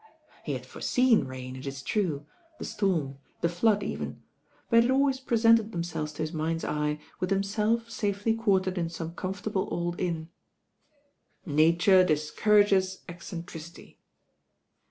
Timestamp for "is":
1.67-1.83